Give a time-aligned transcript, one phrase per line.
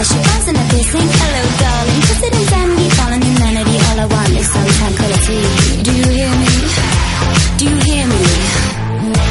[0.00, 4.06] there she comes in a piercing Hello darling, twisted and insanity Fallen humanity, all I
[4.06, 5.40] want is some tranquility.
[5.84, 6.52] Do you hear me?
[7.58, 8.22] Do you hear me?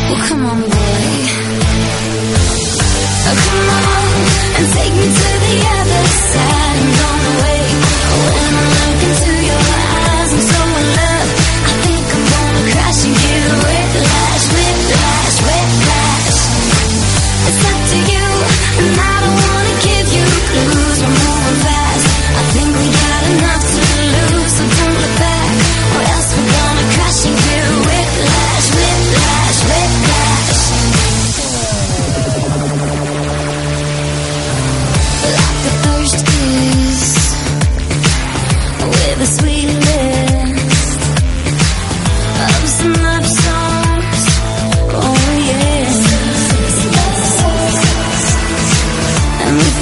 [0.10, 1.06] Well come on boy.
[3.30, 3.84] Oh come on,
[4.58, 6.78] and take me to the other side.
[6.80, 7.59] And don't wait.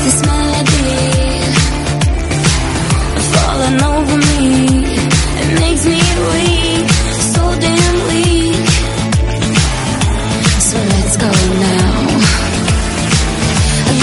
[0.07, 0.87] this melody
[3.33, 4.45] falling over me.
[5.41, 5.99] It makes me
[6.31, 6.87] weak,
[7.33, 8.67] so damn weak.
[10.69, 11.31] So let's go
[11.67, 12.07] now.
[13.87, 13.97] In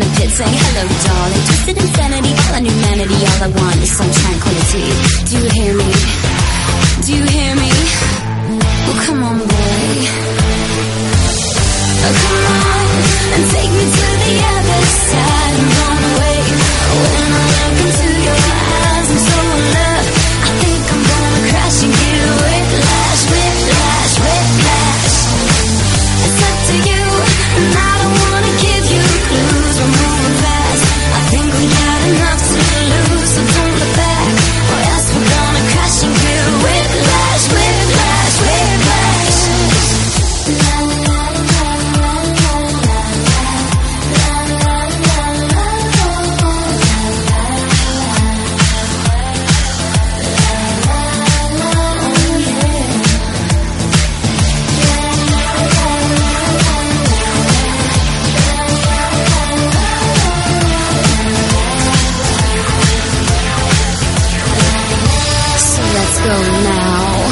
[0.00, 1.44] a in pit, saying hello, darling.
[1.48, 3.18] Twisted insanity, all on humanity.
[3.30, 4.86] All I want is some tranquility.
[5.28, 5.89] Do you hear me?
[66.24, 67.30] go now.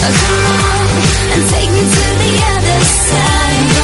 [0.00, 0.86] Come on
[1.34, 3.79] and take me to the other side.